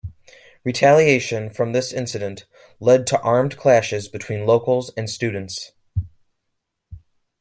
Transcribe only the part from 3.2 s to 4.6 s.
armed clashes between